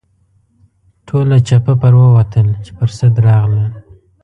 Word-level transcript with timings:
ټول 1.07 1.29
چپه 1.47 1.73
پر 1.81 1.93
ووتل 1.99 2.47
چې 2.63 2.71
پر 2.77 2.89
سد 2.97 3.15
راغلل. 3.27 3.67